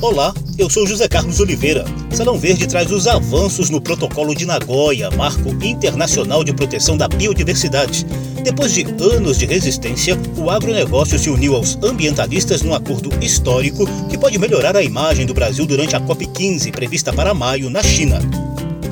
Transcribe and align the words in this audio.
Olá, 0.00 0.32
eu 0.56 0.70
sou 0.70 0.86
José 0.86 1.08
Carlos 1.08 1.40
Oliveira. 1.40 1.84
Salão 2.12 2.38
Verde 2.38 2.68
traz 2.68 2.88
os 2.92 3.08
avanços 3.08 3.68
no 3.68 3.80
Protocolo 3.80 4.32
de 4.32 4.46
Nagoya, 4.46 5.10
marco 5.10 5.48
internacional 5.60 6.44
de 6.44 6.52
proteção 6.52 6.96
da 6.96 7.08
biodiversidade. 7.08 8.06
Depois 8.44 8.72
de 8.72 8.86
anos 9.16 9.36
de 9.36 9.44
resistência, 9.44 10.16
o 10.36 10.50
agronegócio 10.50 11.18
se 11.18 11.28
uniu 11.28 11.56
aos 11.56 11.76
ambientalistas 11.82 12.62
num 12.62 12.74
acordo 12.74 13.10
histórico 13.20 13.84
que 14.08 14.16
pode 14.16 14.38
melhorar 14.38 14.76
a 14.76 14.84
imagem 14.84 15.26
do 15.26 15.34
Brasil 15.34 15.66
durante 15.66 15.96
a 15.96 16.00
COP15, 16.00 16.70
prevista 16.70 17.12
para 17.12 17.34
maio, 17.34 17.68
na 17.68 17.82
China. 17.82 18.20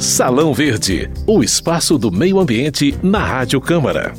Salão 0.00 0.52
Verde, 0.52 1.09
o 1.25 1.41
espaço 1.41 1.96
do 1.96 2.11
meio 2.11 2.41
ambiente 2.41 2.98
na 3.00 3.25
Rádio 3.25 3.61
Câmara. 3.61 4.12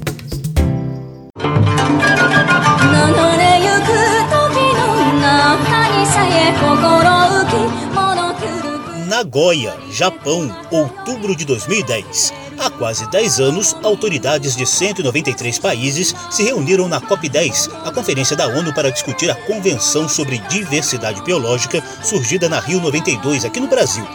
Nagoya, 9.17 9.75
Japão, 9.89 10.55
outubro 10.69 11.35
de 11.35 11.43
2010. 11.43 12.31
Há 12.59 12.69
quase 12.69 13.09
10 13.09 13.39
anos, 13.39 13.75
autoridades 13.81 14.55
de 14.55 14.63
193 14.63 15.57
países 15.57 16.13
se 16.29 16.43
reuniram 16.43 16.87
na 16.87 17.01
COP10, 17.01 17.67
a 17.83 17.91
conferência 17.91 18.35
da 18.35 18.45
ONU 18.45 18.71
para 18.75 18.91
discutir 18.91 19.31
a 19.31 19.35
Convenção 19.35 20.07
sobre 20.07 20.37
Diversidade 20.49 21.23
Biológica, 21.23 21.83
surgida 22.03 22.47
na 22.47 22.59
Rio 22.59 22.79
92, 22.79 23.43
aqui 23.43 23.59
no 23.59 23.67
Brasil. 23.67 24.07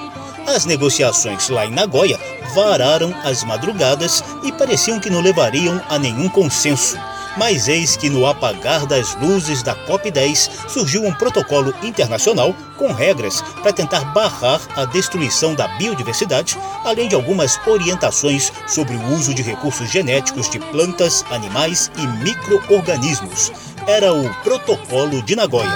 As 0.46 0.66
negociações 0.66 1.48
lá 1.48 1.66
em 1.66 1.72
Nagoya 1.72 2.16
vararam 2.54 3.12
as 3.24 3.42
madrugadas 3.42 4.22
e 4.44 4.52
pareciam 4.52 5.00
que 5.00 5.10
não 5.10 5.20
levariam 5.20 5.82
a 5.88 5.98
nenhum 5.98 6.28
consenso. 6.28 6.96
Mas 7.36 7.66
eis 7.66 7.96
que 7.96 8.10
no 8.10 8.26
apagar 8.26 8.86
das 8.86 9.14
luzes 9.16 9.62
da 9.62 9.74
COP10 9.74 10.68
surgiu 10.68 11.04
um 11.04 11.12
protocolo 11.12 11.74
internacional 11.82 12.54
com 12.76 12.92
regras 12.92 13.42
para 13.62 13.72
tentar 13.72 14.04
barrar 14.12 14.60
a 14.76 14.84
destruição 14.84 15.54
da 15.54 15.68
biodiversidade, 15.68 16.58
além 16.84 17.08
de 17.08 17.14
algumas 17.14 17.58
orientações 17.66 18.52
sobre 18.66 18.96
o 18.96 19.14
uso 19.14 19.32
de 19.32 19.42
recursos 19.42 19.90
genéticos 19.90 20.48
de 20.50 20.58
plantas, 20.58 21.24
animais 21.30 21.90
e 21.96 22.06
micro-organismos. 22.06 23.52
Era 23.86 24.12
o 24.12 24.28
Protocolo 24.42 25.22
de 25.22 25.34
Nagoya. 25.34 25.70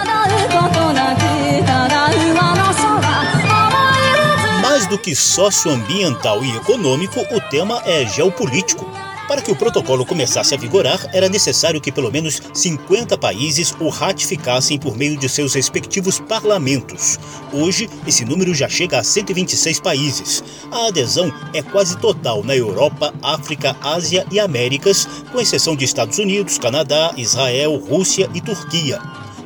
Mais 4.60 4.86
do 4.86 4.98
que 4.98 5.14
socioambiental 5.14 6.44
e 6.44 6.56
econômico, 6.56 7.20
o 7.34 7.40
tema 7.48 7.82
é 7.86 8.04
geopolítico. 8.06 9.05
Para 9.28 9.42
que 9.42 9.50
o 9.50 9.56
protocolo 9.56 10.06
começasse 10.06 10.54
a 10.54 10.58
vigorar, 10.58 11.10
era 11.12 11.28
necessário 11.28 11.80
que 11.80 11.90
pelo 11.90 12.12
menos 12.12 12.40
50 12.54 13.18
países 13.18 13.74
o 13.80 13.88
ratificassem 13.88 14.78
por 14.78 14.96
meio 14.96 15.16
de 15.16 15.28
seus 15.28 15.54
respectivos 15.54 16.20
parlamentos. 16.20 17.18
Hoje, 17.52 17.90
esse 18.06 18.24
número 18.24 18.54
já 18.54 18.68
chega 18.68 19.00
a 19.00 19.02
126 19.02 19.80
países. 19.80 20.44
A 20.70 20.86
adesão 20.86 21.32
é 21.52 21.60
quase 21.60 21.98
total 21.98 22.44
na 22.44 22.54
Europa, 22.54 23.12
África, 23.20 23.76
Ásia 23.82 24.24
e 24.30 24.38
Américas, 24.38 25.08
com 25.32 25.40
exceção 25.40 25.74
de 25.74 25.84
Estados 25.84 26.18
Unidos, 26.18 26.56
Canadá, 26.56 27.12
Israel, 27.16 27.76
Rússia 27.76 28.30
e 28.32 28.40
Turquia. 28.40 29.00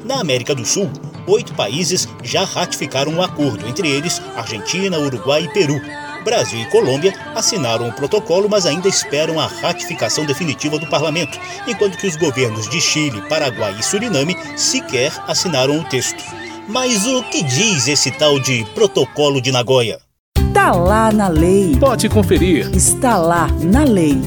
Na 0.04 0.20
América 0.20 0.54
do 0.54 0.66
Sul, 0.66 0.90
oito 1.26 1.54
países 1.54 2.06
já 2.22 2.44
ratificaram 2.44 3.14
o 3.14 3.22
acordo, 3.22 3.66
entre 3.66 3.88
eles 3.88 4.20
Argentina, 4.36 4.98
Uruguai 4.98 5.44
e 5.44 5.52
Peru. 5.54 5.80
Brasil 6.24 6.60
e 6.60 6.70
Colômbia 6.70 7.14
assinaram 7.34 7.88
o 7.88 7.92
protocolo, 7.92 8.48
mas 8.48 8.66
ainda 8.66 8.88
esperam 8.88 9.38
a 9.38 9.46
ratificação 9.46 10.24
definitiva 10.24 10.78
do 10.78 10.86
parlamento, 10.86 11.38
enquanto 11.66 11.98
que 11.98 12.06
os 12.06 12.16
governos 12.16 12.68
de 12.68 12.80
Chile, 12.80 13.22
Paraguai 13.28 13.76
e 13.78 13.82
Suriname 13.82 14.36
sequer 14.56 15.12
assinaram 15.26 15.78
o 15.78 15.84
texto. 15.84 16.22
Mas 16.68 17.06
o 17.06 17.22
que 17.24 17.42
diz 17.42 17.88
esse 17.88 18.10
tal 18.10 18.38
de 18.38 18.64
Protocolo 18.74 19.40
de 19.40 19.50
Nagoya? 19.50 19.98
Está 20.38 20.72
lá 20.72 21.10
na 21.10 21.28
lei. 21.28 21.76
Pode 21.78 22.08
conferir. 22.08 22.70
Está 22.74 23.16
lá 23.16 23.48
na 23.62 23.84
lei. 23.84 24.20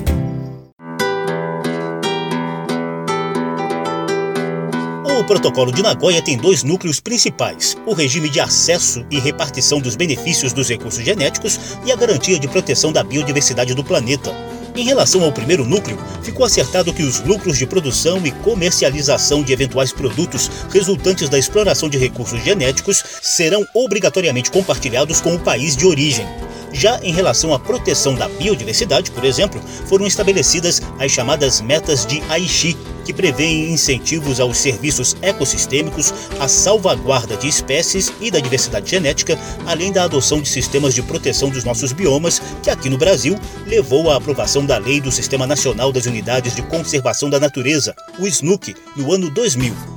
O 5.19 5.23
Protocolo 5.23 5.71
de 5.71 5.83
Nagoya 5.83 6.23
tem 6.23 6.35
dois 6.35 6.63
núcleos 6.63 6.99
principais: 6.99 7.77
o 7.85 7.93
regime 7.93 8.29
de 8.29 8.39
acesso 8.39 9.05
e 9.11 9.19
repartição 9.19 9.79
dos 9.79 9.95
benefícios 9.95 10.51
dos 10.51 10.67
recursos 10.67 11.03
genéticos 11.03 11.59
e 11.85 11.91
a 11.91 11.95
garantia 11.95 12.39
de 12.39 12.47
proteção 12.47 12.91
da 12.91 13.03
biodiversidade 13.03 13.75
do 13.75 13.83
planeta. 13.83 14.33
Em 14.75 14.83
relação 14.83 15.23
ao 15.23 15.31
primeiro 15.31 15.65
núcleo, 15.65 15.99
ficou 16.23 16.43
acertado 16.43 16.91
que 16.91 17.03
os 17.03 17.19
lucros 17.19 17.59
de 17.59 17.67
produção 17.67 18.25
e 18.25 18.31
comercialização 18.31 19.43
de 19.43 19.53
eventuais 19.53 19.93
produtos 19.93 20.49
resultantes 20.71 21.29
da 21.29 21.37
exploração 21.37 21.87
de 21.87 21.97
recursos 21.99 22.43
genéticos 22.43 23.03
serão 23.21 23.63
obrigatoriamente 23.75 24.49
compartilhados 24.49 25.21
com 25.21 25.35
o 25.35 25.39
país 25.39 25.77
de 25.77 25.85
origem. 25.85 26.25
Já 26.73 26.99
em 27.03 27.13
relação 27.13 27.53
à 27.53 27.59
proteção 27.59 28.15
da 28.15 28.27
biodiversidade, 28.27 29.11
por 29.11 29.23
exemplo, 29.23 29.61
foram 29.85 30.07
estabelecidas 30.07 30.81
as 30.99 31.11
chamadas 31.11 31.61
metas 31.61 32.05
de 32.05 32.21
Aichi, 32.29 32.75
que 33.05 33.13
prevêem 33.13 33.71
incentivos 33.71 34.39
aos 34.39 34.57
serviços 34.57 35.15
ecossistêmicos, 35.21 36.13
à 36.39 36.47
salvaguarda 36.47 37.37
de 37.37 37.47
espécies 37.47 38.11
e 38.19 38.31
da 38.31 38.39
diversidade 38.39 38.89
genética, 38.89 39.37
além 39.67 39.91
da 39.91 40.03
adoção 40.03 40.41
de 40.41 40.49
sistemas 40.49 40.95
de 40.95 41.03
proteção 41.03 41.49
dos 41.49 41.63
nossos 41.63 41.91
biomas, 41.91 42.41
que 42.63 42.69
aqui 42.69 42.89
no 42.89 42.97
Brasil 42.97 43.37
levou 43.67 44.09
à 44.09 44.15
aprovação 44.15 44.65
da 44.65 44.77
Lei 44.77 44.99
do 44.99 45.11
Sistema 45.11 45.45
Nacional 45.45 45.91
das 45.91 46.05
Unidades 46.05 46.55
de 46.55 46.63
Conservação 46.63 47.29
da 47.29 47.39
Natureza, 47.39 47.93
o 48.17 48.25
SNUC, 48.25 48.75
no 48.95 49.13
ano 49.13 49.29
2000. 49.29 49.92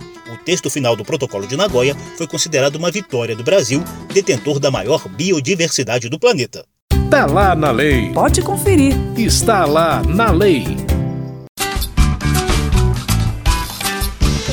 O 0.47 0.53
texto 0.57 0.71
final 0.71 0.95
do 0.95 1.05
Protocolo 1.05 1.45
de 1.45 1.57
Nagoya 1.57 1.97
foi 2.17 2.25
considerado 2.29 2.77
uma 2.77 2.89
vitória 2.89 3.35
do 3.35 3.43
Brasil, 3.43 3.83
detentor 4.15 4.61
da 4.61 4.71
maior 4.71 5.09
biodiversidade 5.09 6.09
do 6.09 6.21
planeta. 6.21 6.65
Tá 7.11 7.27
lá 7.27 7.57
na 7.57 7.73
lei. 7.73 8.13
Pode 8.13 8.43
conferir. 8.43 8.95
Está 9.17 9.67
lá 9.67 10.05
na 10.05 10.31
lei. 10.31 10.65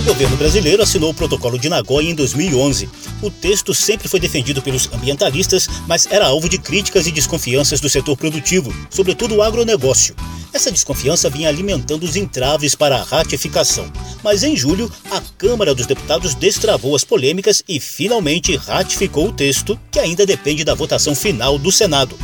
O 0.04 0.06
governo 0.06 0.36
brasileiro 0.36 0.84
assinou 0.84 1.12
o 1.12 1.14
Protocolo 1.14 1.58
de 1.58 1.70
Nagoya 1.70 2.10
em 2.10 2.14
2011. 2.14 2.90
O 3.22 3.32
texto 3.32 3.74
sempre 3.74 4.10
foi 4.10 4.20
defendido 4.20 4.62
pelos 4.62 4.92
ambientalistas, 4.92 5.70
mas 5.88 6.06
era 6.12 6.28
alvo 6.28 6.50
de 6.50 6.58
críticas 6.58 7.08
e 7.08 7.12
desconfianças 7.12 7.80
do 7.80 7.88
setor 7.88 8.18
produtivo, 8.18 8.76
sobretudo 8.90 9.36
o 9.36 9.42
agronegócio. 9.42 10.14
Essa 10.52 10.74
desconfiança 10.74 11.30
vinha 11.30 11.48
alimentando 11.48 12.04
os 12.04 12.18
entraves 12.18 12.76
para 12.76 12.98
a 12.98 13.04
ratificação. 13.04 13.90
Mas 14.22 14.44
em 14.44 14.58
julho, 14.58 14.92
a 15.10 15.22
Câmara 15.38 15.74
dos 15.74 15.86
Deputados 15.86 16.36
destravou 16.36 16.98
as 16.98 17.06
polêmicas 17.06 17.64
e 17.66 17.80
finalmente 17.80 18.58
ratificou 18.58 19.30
o 19.30 19.34
texto, 19.34 19.80
que 19.90 20.00
ainda 20.00 20.26
depende 20.26 20.66
da 20.66 20.76
votação 20.76 21.16
final 21.16 21.58
do 21.58 21.72
Senado. 21.72 22.20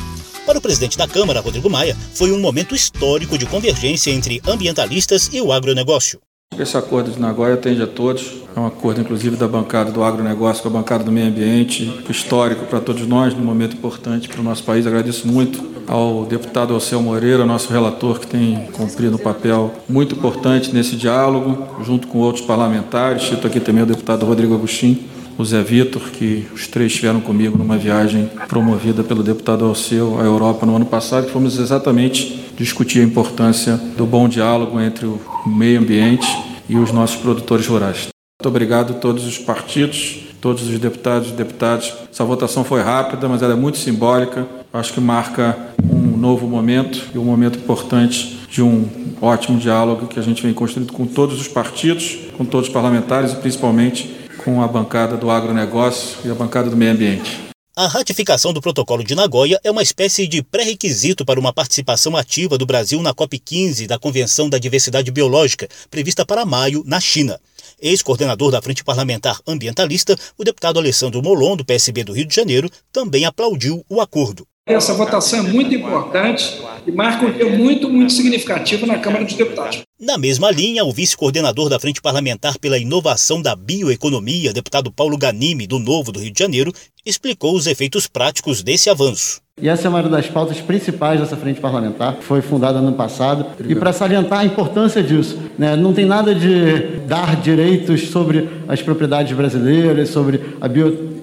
Para 0.45 0.59
o 0.59 0.61
presidente 0.61 0.97
da 0.97 1.07
Câmara, 1.07 1.39
Rodrigo 1.39 1.69
Maia, 1.69 1.95
foi 2.13 2.33
um 2.33 2.41
momento 2.41 2.75
histórico 2.75 3.37
de 3.37 3.45
convergência 3.45 4.11
entre 4.11 4.41
ambientalistas 4.45 5.29
e 5.31 5.39
o 5.39 5.53
agronegócio. 5.53 6.19
Esse 6.59 6.75
acordo 6.75 7.09
de 7.09 7.21
Nagoya 7.21 7.53
atende 7.53 7.81
a 7.81 7.87
todos. 7.87 8.43
É 8.53 8.59
um 8.59 8.67
acordo, 8.67 8.99
inclusive, 8.99 9.37
da 9.37 9.47
bancada 9.47 9.91
do 9.91 10.03
agronegócio 10.03 10.61
com 10.61 10.67
a 10.67 10.71
bancada 10.71 11.05
do 11.05 11.11
meio 11.11 11.27
ambiente, 11.27 12.03
histórico 12.09 12.65
para 12.65 12.81
todos 12.81 13.07
nós, 13.07 13.33
num 13.33 13.45
momento 13.45 13.77
importante 13.77 14.27
para 14.27 14.41
o 14.41 14.43
nosso 14.43 14.63
país. 14.63 14.85
Agradeço 14.85 15.25
muito 15.25 15.63
ao 15.87 16.25
deputado 16.25 16.73
Alceu 16.73 17.01
Moreira, 17.01 17.45
nosso 17.45 17.71
relator, 17.71 18.19
que 18.19 18.27
tem 18.27 18.67
cumprido 18.73 19.15
um 19.15 19.19
papel 19.19 19.73
muito 19.87 20.15
importante 20.15 20.73
nesse 20.73 20.97
diálogo, 20.97 21.65
junto 21.81 22.09
com 22.09 22.17
outros 22.17 22.45
parlamentares. 22.45 23.29
Cito 23.29 23.47
aqui 23.47 23.61
também 23.61 23.83
o 23.83 23.87
deputado 23.87 24.25
Rodrigo 24.25 24.53
Agostinho, 24.53 24.99
o 25.37 25.45
Zé 25.45 25.63
Vitor, 25.63 26.01
que 26.11 26.45
os 26.53 26.67
três 26.67 26.91
estiveram 26.91 27.21
comigo 27.21 27.57
numa 27.57 27.77
viagem 27.77 28.29
promovida 28.49 29.01
pelo 29.01 29.23
deputado 29.23 29.63
Alceu 29.63 30.19
à 30.19 30.23
Europa 30.23 30.65
no 30.65 30.75
ano 30.75 30.85
passado, 30.85 31.27
que 31.27 31.31
fomos 31.31 31.57
exatamente 31.57 32.51
discutir 32.57 32.99
a 32.99 33.03
importância 33.03 33.79
do 33.95 34.05
bom 34.05 34.27
diálogo 34.27 34.81
entre 34.81 35.05
o 35.05 35.21
meio 35.45 35.79
ambiente 35.79 36.27
e 36.67 36.77
os 36.77 36.91
nossos 36.91 37.17
produtores 37.17 37.67
rurais. 37.67 38.07
Muito 38.41 38.47
obrigado 38.47 38.93
a 38.93 38.95
todos 38.95 39.25
os 39.25 39.37
partidos, 39.37 40.27
todos 40.39 40.67
os 40.67 40.79
deputados 40.79 41.29
e 41.29 41.33
deputadas. 41.33 41.93
Essa 42.11 42.23
votação 42.23 42.63
foi 42.63 42.81
rápida, 42.81 43.27
mas 43.27 43.41
ela 43.41 43.53
é 43.53 43.55
muito 43.55 43.77
simbólica. 43.77 44.47
Acho 44.71 44.93
que 44.93 45.01
marca 45.01 45.57
um 45.83 46.17
novo 46.17 46.47
momento 46.47 47.09
e 47.13 47.17
um 47.17 47.25
momento 47.25 47.59
importante 47.59 48.39
de 48.49 48.61
um 48.61 48.87
ótimo 49.21 49.59
diálogo 49.59 50.07
que 50.07 50.19
a 50.19 50.23
gente 50.23 50.41
vem 50.41 50.53
construindo 50.53 50.93
com 50.93 51.05
todos 51.05 51.39
os 51.39 51.47
partidos, 51.47 52.17
com 52.37 52.45
todos 52.45 52.67
os 52.67 52.73
parlamentares 52.73 53.33
e 53.33 53.35
principalmente 53.35 54.15
com 54.43 54.61
a 54.61 54.67
bancada 54.67 55.17
do 55.17 55.29
agronegócio 55.29 56.19
e 56.25 56.31
a 56.31 56.35
bancada 56.35 56.69
do 56.69 56.77
meio 56.77 56.93
ambiente. 56.93 57.48
A 57.79 57.87
ratificação 57.87 58.51
do 58.51 58.59
Protocolo 58.59 59.05
de 59.05 59.15
Nagoya 59.15 59.57
é 59.63 59.71
uma 59.71 59.81
espécie 59.81 60.27
de 60.27 60.43
pré-requisito 60.43 61.23
para 61.23 61.39
uma 61.39 61.53
participação 61.53 62.17
ativa 62.17 62.57
do 62.57 62.65
Brasil 62.65 63.01
na 63.01 63.13
COP15 63.13 63.87
da 63.87 63.97
Convenção 63.97 64.49
da 64.49 64.57
Diversidade 64.57 65.09
Biológica, 65.09 65.65
prevista 65.89 66.25
para 66.25 66.45
maio, 66.45 66.83
na 66.85 66.99
China. 66.99 67.39
Ex-coordenador 67.81 68.51
da 68.51 68.61
Frente 68.61 68.83
Parlamentar 68.83 69.39
Ambientalista, 69.47 70.13
o 70.37 70.43
deputado 70.43 70.77
Alessandro 70.77 71.23
Molon, 71.23 71.55
do 71.55 71.63
PSB 71.63 72.03
do 72.03 72.11
Rio 72.11 72.25
de 72.25 72.35
Janeiro, 72.35 72.69
também 72.91 73.23
aplaudiu 73.23 73.81
o 73.87 74.01
acordo. 74.01 74.45
Essa 74.69 74.93
votação 74.93 75.39
é 75.39 75.41
muito 75.41 75.73
importante 75.73 76.61
e 76.85 76.91
marca 76.91 77.25
um 77.25 77.31
dia 77.31 77.49
muito, 77.49 77.89
muito 77.89 78.13
significativo 78.13 78.85
na 78.85 78.99
Câmara 78.99 79.25
dos 79.25 79.33
Deputados. 79.33 79.81
Na 79.99 80.15
mesma 80.15 80.51
linha, 80.51 80.85
o 80.85 80.93
vice-coordenador 80.93 81.69
da 81.69 81.79
Frente 81.79 81.99
Parlamentar 81.99 82.59
pela 82.59 82.77
Inovação 82.77 83.41
da 83.41 83.55
Bioeconomia, 83.55 84.53
deputado 84.53 84.91
Paulo 84.91 85.17
Ganimi, 85.17 85.65
do 85.65 85.79
Novo 85.79 86.11
do 86.11 86.19
Rio 86.19 86.31
de 86.31 86.37
Janeiro, 86.37 86.71
explicou 87.03 87.55
os 87.55 87.65
efeitos 87.65 88.05
práticos 88.05 88.61
desse 88.61 88.91
avanço. 88.91 89.41
E 89.61 89.67
essa 89.67 89.87
é 89.87 89.89
uma 89.89 90.01
das 90.03 90.27
pautas 90.27 90.61
principais 90.61 91.19
dessa 91.19 91.35
frente 91.35 91.59
parlamentar, 91.59 92.15
que 92.15 92.23
foi 92.23 92.41
fundada 92.41 92.79
no 92.79 92.93
passado. 92.93 93.45
Obrigado. 93.53 93.71
E 93.71 93.75
para 93.75 93.91
salientar 93.91 94.39
a 94.39 94.45
importância 94.45 95.03
disso, 95.03 95.37
né? 95.57 95.75
não 95.75 95.93
tem 95.93 96.05
nada 96.05 96.33
de 96.33 96.99
dar 97.07 97.35
direitos 97.41 98.07
sobre 98.09 98.47
as 98.67 98.81
propriedades 98.81 99.35
brasileiras, 99.35 100.09
sobre 100.09 100.39
a 100.61 100.67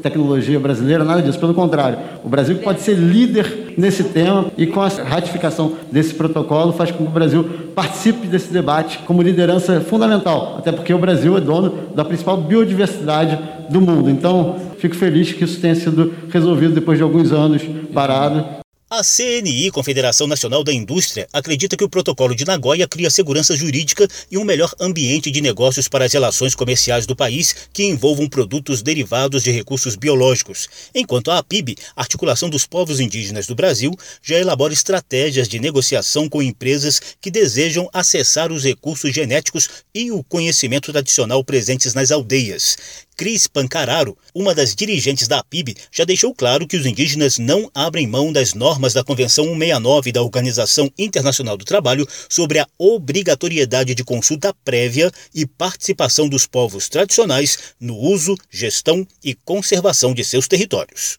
biotecnologia 0.07 0.59
brasileira, 0.59 1.05
nada 1.05 1.23
disso. 1.23 1.39
Pelo 1.39 1.55
contrário, 1.55 1.99
o 2.25 2.29
Brasil 2.29 2.57
pode 2.59 2.81
ser 2.81 2.95
líder 2.95 3.75
nesse 3.77 4.05
tema 4.05 4.47
e 4.57 4.67
com 4.67 4.81
a 4.81 4.89
ratificação 4.89 5.73
desse 5.91 6.15
protocolo 6.15 6.73
faz 6.73 6.91
com 6.91 7.05
que 7.05 7.11
o 7.11 7.13
Brasil 7.13 7.45
participe 7.75 8.27
desse 8.27 8.53
debate 8.53 9.01
como 9.07 9.23
liderança 9.23 9.81
fundamental, 9.81 10.57
até 10.59 10.73
porque 10.73 10.95
o 10.95 10.99
Brasil 10.99 11.37
é 11.37 11.41
dono 11.41 11.73
da 11.95 12.05
principal 12.05 12.37
biodiversidade 12.37 13.39
do 13.69 13.81
mundo. 13.81 14.09
Então, 14.09 14.57
fico 14.79 14.95
feliz 14.95 15.33
que 15.33 15.45
isso 15.45 15.61
tenha 15.61 15.75
sido 15.75 16.13
resolvido 16.31 16.75
depois 16.75 16.99
de 16.99 17.03
alguns 17.03 17.33
anos 17.33 17.63
parado. 17.93 18.66
A 18.89 19.03
CNI, 19.03 19.73
Confederação 19.73 20.29
Nacional 20.29 20.63
da 20.63 20.73
Indústria, 20.73 21.27
acredita 21.33 21.77
que 21.77 21.83
o 21.83 21.89
Protocolo 21.89 22.37
de 22.37 22.45
Nagoya 22.45 22.87
cria 22.87 23.11
segurança 23.11 23.57
jurídica 23.57 24.07
e 24.31 24.39
um 24.39 24.45
melhor 24.45 24.73
ambiente 24.79 25.29
de 25.29 25.41
negócios 25.41 25.89
para 25.89 26.05
as 26.05 26.13
relações 26.13 26.55
comerciais 26.55 27.05
do 27.05 27.17
país 27.17 27.53
que 27.73 27.83
envolvam 27.83 28.29
produtos 28.29 28.83
derivados 28.83 29.43
de 29.43 29.51
recursos 29.51 29.97
biológicos, 29.97 30.69
enquanto 30.95 31.33
a 31.33 31.39
APIB, 31.39 31.75
Articulação 31.97 32.49
dos 32.49 32.65
Povos 32.65 33.01
Indígenas 33.01 33.49
do 33.49 33.57
Brasil, 33.57 33.91
já 34.23 34.39
elabora 34.39 34.73
estratégias 34.73 35.49
de 35.49 35.59
negociação 35.59 36.29
com 36.29 36.41
empresas 36.41 37.01
que 37.21 37.29
desejam 37.29 37.91
acessar 37.93 38.53
os 38.53 38.63
recursos 38.63 39.13
genéticos 39.13 39.69
e 39.93 40.13
o 40.13 40.23
conhecimento 40.23 40.93
tradicional 40.93 41.43
presentes 41.43 41.93
nas 41.93 42.13
aldeias. 42.13 42.77
Cris 43.17 43.47
Pancararo, 43.47 44.17
uma 44.35 44.55
das 44.55 44.75
dirigentes 44.75 45.27
da 45.27 45.39
APIB, 45.39 45.75
já 45.91 46.05
deixou 46.05 46.35
claro 46.35 46.67
que 46.67 46.77
os 46.77 46.85
indígenas 46.85 47.39
não 47.39 47.71
abrem 47.75 48.07
mão 48.07 48.31
das 48.31 48.53
normas 48.53 48.93
da 48.93 49.03
Convenção 49.03 49.45
169 49.47 50.13
da 50.13 50.23
Organização 50.23 50.91
Internacional 50.99 51.57
do 51.57 51.65
Trabalho 51.65 52.07
sobre 52.29 52.59
a 52.59 52.67
obrigatoriedade 52.79 53.95
de 53.95 54.05
consulta 54.05 54.55
prévia 54.65 55.11
e 55.35 55.47
participação 55.47 56.29
dos 56.29 56.47
povos 56.47 56.89
tradicionais 56.89 57.75
no 57.81 57.97
uso, 57.97 58.37
gestão 58.51 59.07
e 59.25 59.35
conservação 59.35 60.13
de 60.13 60.23
seus 60.23 60.47
territórios. 60.47 61.19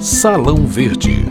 Salão 0.00 0.66
Verde 0.66 1.26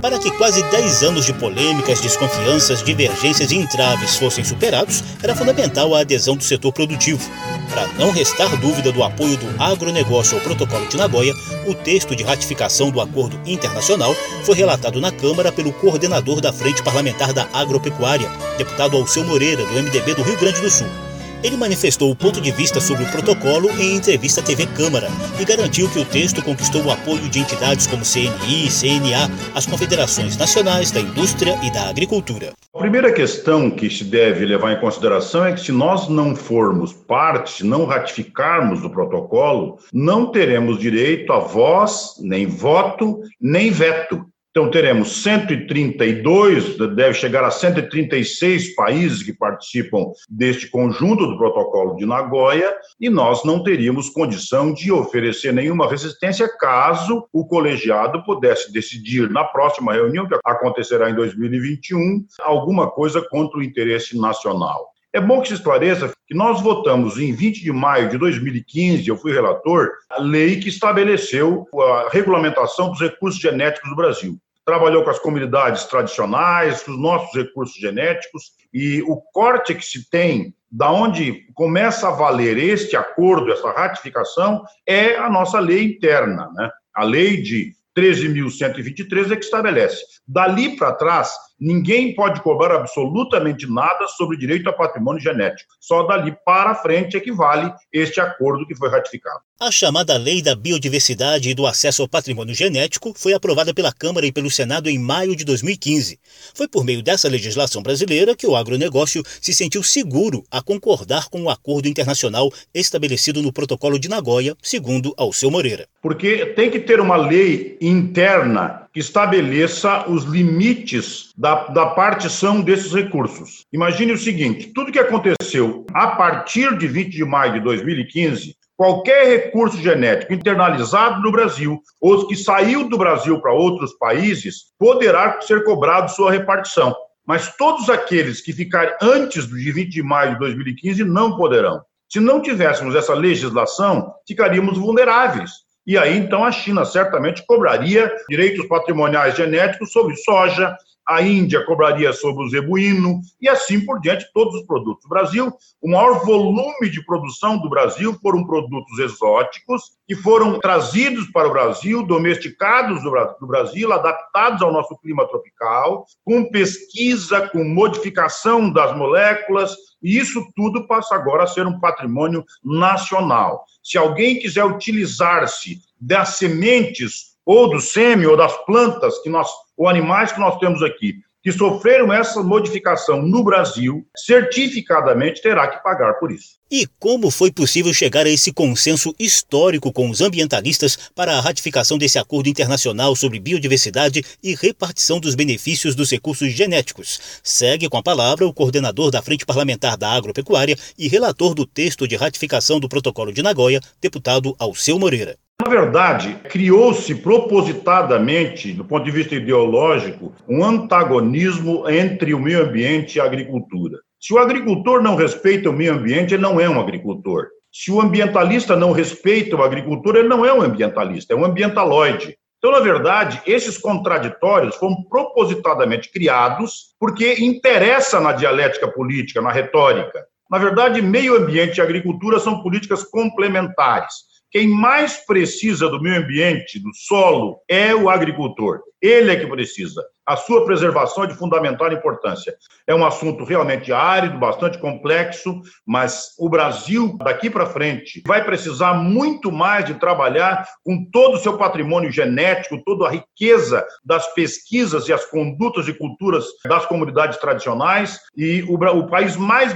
Para 0.00 0.18
que 0.18 0.30
quase 0.30 0.62
10 0.62 1.02
anos 1.02 1.26
de 1.26 1.34
polêmicas, 1.34 2.00
desconfianças, 2.00 2.82
divergências 2.82 3.50
e 3.50 3.56
entraves 3.56 4.16
fossem 4.16 4.42
superados, 4.42 5.04
era 5.22 5.36
fundamental 5.36 5.94
a 5.94 6.00
adesão 6.00 6.36
do 6.36 6.42
setor 6.42 6.72
produtivo. 6.72 7.20
Para 7.68 7.86
não 7.98 8.10
restar 8.10 8.56
dúvida 8.58 8.90
do 8.90 9.02
apoio 9.02 9.36
do 9.36 9.62
agronegócio 9.62 10.38
ao 10.38 10.42
Protocolo 10.42 10.86
de 10.88 10.96
Nagoya, 10.96 11.34
o 11.66 11.74
texto 11.74 12.16
de 12.16 12.22
ratificação 12.22 12.90
do 12.90 13.00
acordo 13.00 13.38
internacional 13.44 14.14
foi 14.44 14.54
relatado 14.54 15.00
na 15.00 15.12
Câmara 15.12 15.52
pelo 15.52 15.72
coordenador 15.72 16.40
da 16.40 16.52
Frente 16.52 16.82
Parlamentar 16.82 17.34
da 17.34 17.46
Agropecuária, 17.52 18.28
deputado 18.56 18.96
Alceu 18.96 19.24
Moreira, 19.24 19.64
do 19.64 19.74
MDB 19.74 20.14
do 20.14 20.22
Rio 20.22 20.38
Grande 20.38 20.60
do 20.60 20.70
Sul. 20.70 21.09
Ele 21.42 21.56
manifestou 21.56 22.10
o 22.10 22.16
ponto 22.16 22.38
de 22.38 22.50
vista 22.50 22.80
sobre 22.80 23.04
o 23.04 23.10
protocolo 23.10 23.70
em 23.80 23.96
entrevista 23.96 24.42
à 24.42 24.44
TV 24.44 24.66
Câmara 24.66 25.08
e 25.40 25.44
garantiu 25.44 25.88
que 25.88 25.98
o 25.98 26.04
texto 26.04 26.42
conquistou 26.42 26.82
o 26.84 26.90
apoio 26.90 27.30
de 27.30 27.38
entidades 27.40 27.86
como 27.86 28.02
CNI, 28.04 28.68
CNA, 28.68 29.30
as 29.54 29.64
confederações 29.64 30.36
nacionais 30.36 30.90
da 30.90 31.00
indústria 31.00 31.58
e 31.62 31.72
da 31.72 31.88
agricultura. 31.88 32.52
A 32.74 32.78
primeira 32.78 33.10
questão 33.10 33.70
que 33.70 33.88
se 33.88 34.04
deve 34.04 34.44
levar 34.44 34.72
em 34.72 34.80
consideração 34.80 35.46
é 35.46 35.52
que 35.54 35.60
se 35.62 35.72
nós 35.72 36.08
não 36.08 36.36
formos 36.36 36.92
parte, 36.92 37.64
não 37.64 37.86
ratificarmos 37.86 38.84
o 38.84 38.90
protocolo, 38.90 39.78
não 39.94 40.26
teremos 40.26 40.78
direito 40.78 41.32
a 41.32 41.38
voz, 41.38 42.16
nem 42.20 42.46
voto, 42.46 43.22
nem 43.40 43.70
veto. 43.70 44.26
Então, 44.50 44.68
teremos 44.68 45.22
132, 45.22 46.76
deve 46.76 47.14
chegar 47.14 47.44
a 47.44 47.52
136 47.52 48.74
países 48.74 49.22
que 49.22 49.32
participam 49.32 50.10
deste 50.28 50.68
conjunto 50.68 51.24
do 51.24 51.38
protocolo 51.38 51.94
de 51.94 52.04
Nagoya, 52.04 52.74
e 53.00 53.08
nós 53.08 53.44
não 53.44 53.62
teríamos 53.62 54.10
condição 54.10 54.74
de 54.74 54.90
oferecer 54.90 55.52
nenhuma 55.52 55.88
resistência 55.88 56.48
caso 56.58 57.28
o 57.32 57.46
colegiado 57.46 58.24
pudesse 58.24 58.72
decidir 58.72 59.30
na 59.30 59.44
próxima 59.44 59.92
reunião, 59.92 60.26
que 60.26 60.36
acontecerá 60.44 61.08
em 61.08 61.14
2021, 61.14 62.24
alguma 62.40 62.90
coisa 62.90 63.22
contra 63.22 63.60
o 63.60 63.62
interesse 63.62 64.18
nacional. 64.18 64.90
É 65.12 65.20
bom 65.20 65.40
que 65.40 65.48
se 65.48 65.54
esclareça 65.54 66.12
que 66.26 66.34
nós 66.34 66.62
votamos 66.62 67.18
em 67.18 67.32
20 67.32 67.62
de 67.62 67.72
maio 67.72 68.08
de 68.08 68.16
2015, 68.16 69.08
eu 69.08 69.16
fui 69.16 69.32
relator, 69.32 69.90
a 70.08 70.20
lei 70.20 70.60
que 70.60 70.68
estabeleceu 70.68 71.66
a 71.74 72.08
regulamentação 72.12 72.90
dos 72.90 73.00
recursos 73.00 73.40
genéticos 73.40 73.90
do 73.90 73.96
Brasil. 73.96 74.38
Trabalhou 74.64 75.02
com 75.02 75.10
as 75.10 75.18
comunidades 75.18 75.84
tradicionais, 75.84 76.84
com 76.84 76.92
os 76.92 77.00
nossos 77.00 77.34
recursos 77.34 77.74
genéticos, 77.74 78.52
e 78.72 79.02
o 79.02 79.16
corte 79.32 79.74
que 79.74 79.84
se 79.84 80.08
tem 80.08 80.54
da 80.70 80.92
onde 80.92 81.44
começa 81.54 82.06
a 82.06 82.12
valer 82.12 82.56
este 82.56 82.94
acordo, 82.94 83.52
essa 83.52 83.72
ratificação, 83.72 84.62
é 84.86 85.16
a 85.16 85.28
nossa 85.28 85.58
lei 85.58 85.82
interna, 85.82 86.48
né? 86.54 86.70
A 86.94 87.02
lei 87.02 87.42
de 87.42 87.74
13.123 87.96 89.32
é 89.32 89.36
que 89.36 89.44
estabelece. 89.44 90.04
Dali 90.26 90.76
para 90.76 90.92
trás, 90.92 91.32
ninguém 91.60 92.14
pode 92.14 92.40
cobrar 92.40 92.74
absolutamente 92.74 93.70
nada 93.70 94.06
sobre 94.08 94.36
o 94.36 94.38
direito 94.38 94.68
a 94.68 94.72
patrimônio 94.72 95.20
genético. 95.20 95.70
Só 95.78 96.04
dali 96.04 96.34
para 96.44 96.74
frente 96.74 97.16
é 97.16 97.20
que 97.20 97.30
vale 97.32 97.72
este 97.92 98.20
acordo 98.20 98.66
que 98.66 98.74
foi 98.74 98.88
ratificado. 98.88 99.40
A 99.62 99.70
chamada 99.70 100.16
Lei 100.16 100.40
da 100.40 100.56
Biodiversidade 100.56 101.50
e 101.50 101.54
do 101.54 101.66
Acesso 101.66 102.00
ao 102.00 102.08
Patrimônio 102.08 102.54
Genético 102.54 103.12
foi 103.14 103.34
aprovada 103.34 103.74
pela 103.74 103.92
Câmara 103.92 104.26
e 104.26 104.32
pelo 104.32 104.50
Senado 104.50 104.88
em 104.88 104.98
maio 104.98 105.36
de 105.36 105.44
2015. 105.44 106.18
Foi 106.54 106.66
por 106.66 106.82
meio 106.82 107.02
dessa 107.02 107.28
legislação 107.28 107.82
brasileira 107.82 108.34
que 108.34 108.46
o 108.46 108.56
agronegócio 108.56 109.22
se 109.38 109.52
sentiu 109.52 109.82
seguro 109.82 110.42
a 110.50 110.62
concordar 110.62 111.28
com 111.28 111.42
o 111.42 111.50
acordo 111.50 111.88
internacional 111.88 112.50
estabelecido 112.72 113.42
no 113.42 113.52
Protocolo 113.52 113.98
de 113.98 114.08
Nagoya, 114.08 114.56
segundo 114.62 115.12
Alceu 115.14 115.50
Moreira. 115.50 115.86
Porque 116.00 116.46
tem 116.56 116.70
que 116.70 116.80
ter 116.80 116.98
uma 116.98 117.16
lei 117.16 117.76
interna 117.82 118.88
que 118.92 119.00
estabeleça 119.00 120.08
os 120.08 120.24
limites 120.24 121.32
da, 121.36 121.68
da 121.68 121.86
partição 121.86 122.60
desses 122.60 122.92
recursos. 122.92 123.64
Imagine 123.72 124.12
o 124.12 124.18
seguinte: 124.18 124.72
tudo 124.74 124.92
que 124.92 124.98
aconteceu 124.98 125.86
a 125.92 126.08
partir 126.08 126.76
de 126.76 126.86
20 126.86 127.10
de 127.10 127.24
maio 127.24 127.54
de 127.54 127.60
2015 127.60 128.56
qualquer 128.80 129.26
recurso 129.26 129.76
genético 129.76 130.32
internalizado 130.32 131.20
no 131.20 131.30
Brasil 131.30 131.78
ou 132.00 132.26
que 132.26 132.34
saiu 132.34 132.88
do 132.88 132.96
Brasil 132.96 133.38
para 133.38 133.52
outros 133.52 133.92
países 133.98 134.72
poderá 134.78 135.38
ser 135.42 135.64
cobrado 135.64 136.10
sua 136.10 136.32
repartição. 136.32 136.96
Mas 137.26 137.54
todos 137.56 137.90
aqueles 137.90 138.40
que 138.40 138.54
ficarem 138.54 138.94
antes 139.02 139.46
dia 139.46 139.74
20 139.74 139.90
de 139.90 140.02
maio 140.02 140.32
de 140.32 140.38
2015 140.38 141.04
não 141.04 141.36
poderão. 141.36 141.82
Se 142.08 142.18
não 142.20 142.40
tivéssemos 142.40 142.94
essa 142.94 143.12
legislação, 143.12 144.14
ficaríamos 144.26 144.78
vulneráveis. 144.78 145.50
E 145.90 145.98
aí, 145.98 146.16
então, 146.16 146.44
a 146.44 146.52
China 146.52 146.84
certamente 146.84 147.44
cobraria 147.44 148.14
direitos 148.28 148.64
patrimoniais 148.68 149.34
genéticos 149.34 149.90
sobre 149.90 150.14
soja, 150.14 150.76
a 151.10 151.20
Índia 151.20 151.66
cobraria 151.66 152.12
sobre 152.12 152.44
o 152.44 152.48
zebuíno 152.48 153.20
e 153.40 153.48
assim 153.48 153.84
por 153.84 154.00
diante 154.00 154.30
todos 154.32 154.54
os 154.54 154.64
produtos. 154.64 155.04
O 155.04 155.08
Brasil, 155.08 155.52
o 155.82 155.90
maior 155.90 156.24
volume 156.24 156.88
de 156.88 157.04
produção 157.04 157.58
do 157.58 157.68
Brasil 157.68 158.16
foram 158.22 158.46
produtos 158.46 158.96
exóticos 159.00 159.82
que 160.06 160.14
foram 160.14 160.60
trazidos 160.60 161.28
para 161.32 161.48
o 161.48 161.52
Brasil, 161.52 162.06
domesticados 162.06 163.02
do 163.02 163.46
Brasil, 163.46 163.92
adaptados 163.92 164.62
ao 164.62 164.72
nosso 164.72 164.96
clima 164.98 165.26
tropical, 165.26 166.06
com 166.24 166.48
pesquisa, 166.48 167.48
com 167.48 167.64
modificação 167.64 168.72
das 168.72 168.96
moléculas, 168.96 169.74
e 170.00 170.16
isso 170.16 170.46
tudo 170.54 170.86
passa 170.86 171.16
agora 171.16 171.42
a 171.42 171.48
ser 171.48 171.66
um 171.66 171.80
patrimônio 171.80 172.44
nacional. 172.64 173.64
Se 173.82 173.98
alguém 173.98 174.38
quiser 174.38 174.64
utilizar-se 174.64 175.80
das 176.00 176.36
sementes 176.36 177.30
ou 177.50 177.68
do 177.68 177.80
sêmen 177.80 178.26
ou 178.26 178.36
das 178.36 178.56
plantas 178.64 179.18
que 179.18 179.28
nós 179.28 179.48
ou 179.76 179.88
animais 179.88 180.30
que 180.30 180.38
nós 180.38 180.56
temos 180.58 180.84
aqui 180.84 181.14
que 181.42 181.50
sofreram 181.50 182.12
essa 182.12 182.42
modificação 182.42 183.22
no 183.22 183.42
Brasil, 183.42 184.06
certificadamente 184.14 185.40
terá 185.40 185.68
que 185.68 185.82
pagar 185.82 186.14
por 186.20 186.30
isso. 186.30 186.60
E 186.70 186.86
como 186.98 187.30
foi 187.30 187.50
possível 187.50 187.94
chegar 187.94 188.26
a 188.26 188.28
esse 188.28 188.52
consenso 188.52 189.14
histórico 189.18 189.90
com 189.90 190.10
os 190.10 190.20
ambientalistas 190.20 190.98
para 191.14 191.32
a 191.32 191.40
ratificação 191.40 191.96
desse 191.96 192.18
acordo 192.18 192.50
internacional 192.50 193.16
sobre 193.16 193.40
biodiversidade 193.40 194.22
e 194.42 194.54
repartição 194.54 195.18
dos 195.18 195.34
benefícios 195.34 195.94
dos 195.94 196.10
recursos 196.10 196.52
genéticos? 196.52 197.18
Segue 197.42 197.88
com 197.88 197.96
a 197.96 198.02
palavra 198.02 198.46
o 198.46 198.52
coordenador 198.52 199.10
da 199.10 199.22
Frente 199.22 199.46
Parlamentar 199.46 199.96
da 199.96 200.10
Agropecuária 200.10 200.76
e 200.98 201.08
relator 201.08 201.54
do 201.54 201.64
texto 201.64 202.06
de 202.06 202.16
ratificação 202.16 202.78
do 202.78 202.88
Protocolo 202.88 203.32
de 203.32 203.42
Nagoya, 203.42 203.80
deputado 203.98 204.54
Alceu 204.58 204.98
Moreira. 204.98 205.38
Na 205.60 205.68
verdade, 205.68 206.38
criou-se 206.48 207.14
propositadamente, 207.16 208.72
do 208.72 208.82
ponto 208.82 209.04
de 209.04 209.10
vista 209.10 209.34
ideológico, 209.34 210.32
um 210.48 210.64
antagonismo 210.64 211.86
entre 211.86 212.32
o 212.32 212.40
meio 212.40 212.62
ambiente 212.62 213.16
e 213.16 213.20
a 213.20 213.24
agricultura. 213.24 213.98
Se 214.18 214.32
o 214.32 214.38
agricultor 214.38 215.02
não 215.02 215.16
respeita 215.16 215.68
o 215.68 215.72
meio 215.72 215.92
ambiente, 215.92 216.32
ele 216.32 216.42
não 216.42 216.58
é 216.58 216.66
um 216.66 216.80
agricultor. 216.80 217.48
Se 217.70 217.92
o 217.92 218.00
ambientalista 218.00 218.74
não 218.74 218.92
respeita 218.92 219.54
o 219.54 219.62
agricultor, 219.62 220.16
ele 220.16 220.28
não 220.28 220.46
é 220.46 220.52
um 220.52 220.62
ambientalista, 220.62 221.34
é 221.34 221.36
um 221.36 221.44
ambientaloide. 221.44 222.38
Então, 222.56 222.72
na 222.72 222.80
verdade, 222.80 223.42
esses 223.46 223.76
contraditórios 223.76 224.76
foram 224.76 225.04
propositadamente 225.10 226.10
criados 226.10 226.94
porque 226.98 227.34
interessa 227.34 228.18
na 228.18 228.32
dialética 228.32 228.88
política, 228.88 229.42
na 229.42 229.52
retórica. 229.52 230.24
Na 230.50 230.56
verdade, 230.56 231.02
meio 231.02 231.36
ambiente 231.36 231.76
e 231.76 231.80
agricultura 231.82 232.40
são 232.40 232.62
políticas 232.62 233.04
complementares. 233.04 234.29
Quem 234.50 234.68
mais 234.68 235.24
precisa 235.24 235.88
do 235.88 236.02
meio 236.02 236.22
ambiente, 236.22 236.80
do 236.80 236.90
solo, 236.94 237.60
é 237.68 237.94
o 237.94 238.08
agricultor. 238.10 238.80
Ele 239.00 239.30
é 239.30 239.36
que 239.36 239.46
precisa. 239.46 240.04
A 240.30 240.36
sua 240.36 240.64
preservação 240.64 241.24
é 241.24 241.26
de 241.26 241.34
fundamental 241.34 241.92
importância. 241.92 242.54
É 242.86 242.94
um 242.94 243.04
assunto 243.04 243.42
realmente 243.42 243.92
árido, 243.92 244.38
bastante 244.38 244.78
complexo, 244.78 245.60
mas 245.84 246.36
o 246.38 246.48
Brasil, 246.48 247.18
daqui 247.18 247.50
para 247.50 247.66
frente, 247.66 248.22
vai 248.24 248.44
precisar 248.44 248.94
muito 248.94 249.50
mais 249.50 249.84
de 249.84 249.94
trabalhar 249.94 250.64
com 250.84 251.04
todo 251.10 251.34
o 251.34 251.38
seu 251.40 251.58
patrimônio 251.58 252.12
genético, 252.12 252.80
toda 252.84 253.08
a 253.08 253.10
riqueza 253.10 253.84
das 254.04 254.32
pesquisas 254.32 255.08
e 255.08 255.12
as 255.12 255.24
condutas 255.24 255.88
e 255.88 255.94
culturas 255.94 256.44
das 256.64 256.86
comunidades 256.86 257.36
tradicionais. 257.38 258.20
E 258.36 258.62
o, 258.68 258.74
o 258.74 259.08
país 259.08 259.34
mais 259.34 259.72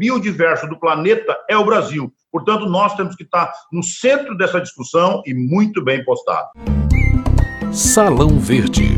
biodiverso 0.00 0.66
do 0.68 0.80
planeta 0.80 1.38
é 1.50 1.58
o 1.58 1.66
Brasil. 1.66 2.10
Portanto, 2.32 2.64
nós 2.64 2.94
temos 2.94 3.14
que 3.14 3.24
estar 3.24 3.52
no 3.70 3.82
centro 3.82 4.34
dessa 4.38 4.58
discussão 4.58 5.22
e 5.26 5.34
muito 5.34 5.84
bem 5.84 6.02
postado. 6.02 6.48
Salão 7.70 8.38
Verde. 8.38 8.96